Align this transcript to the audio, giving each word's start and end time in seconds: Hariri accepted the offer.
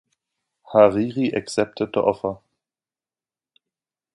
Hariri 0.73 1.27
accepted 1.35 1.93
the 1.93 1.99
offer. 1.99 2.39